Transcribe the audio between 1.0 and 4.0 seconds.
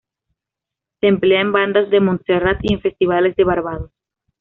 emplea en bandas de Montserrat y en festivales de Barbados.